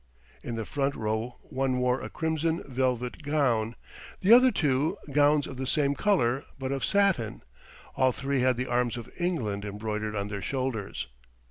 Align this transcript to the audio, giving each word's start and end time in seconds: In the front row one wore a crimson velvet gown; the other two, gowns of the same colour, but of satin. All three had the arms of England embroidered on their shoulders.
In 0.41 0.55
the 0.55 0.65
front 0.65 0.95
row 0.95 1.37
one 1.43 1.77
wore 1.77 2.01
a 2.01 2.09
crimson 2.09 2.63
velvet 2.65 3.21
gown; 3.21 3.75
the 4.21 4.33
other 4.33 4.49
two, 4.49 4.97
gowns 5.11 5.45
of 5.45 5.57
the 5.57 5.67
same 5.67 5.93
colour, 5.93 6.43
but 6.57 6.71
of 6.71 6.83
satin. 6.83 7.43
All 7.95 8.11
three 8.11 8.39
had 8.41 8.57
the 8.57 8.65
arms 8.65 8.97
of 8.97 9.11
England 9.19 9.63
embroidered 9.63 10.15
on 10.15 10.29
their 10.29 10.41
shoulders. 10.41 11.05